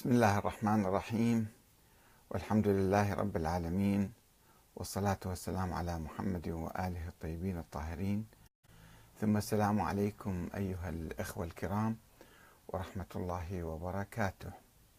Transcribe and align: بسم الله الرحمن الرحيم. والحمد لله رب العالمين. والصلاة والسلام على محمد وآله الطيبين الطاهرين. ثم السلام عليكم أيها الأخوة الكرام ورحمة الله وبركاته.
بسم 0.00 0.10
الله 0.10 0.38
الرحمن 0.38 0.86
الرحيم. 0.86 1.48
والحمد 2.30 2.68
لله 2.68 3.14
رب 3.14 3.36
العالمين. 3.36 4.12
والصلاة 4.76 5.18
والسلام 5.26 5.72
على 5.72 5.98
محمد 5.98 6.48
وآله 6.48 7.08
الطيبين 7.08 7.58
الطاهرين. 7.58 8.26
ثم 9.20 9.36
السلام 9.36 9.80
عليكم 9.80 10.48
أيها 10.54 10.88
الأخوة 10.88 11.44
الكرام 11.44 11.96
ورحمة 12.68 13.12
الله 13.16 13.64
وبركاته. 13.64 14.52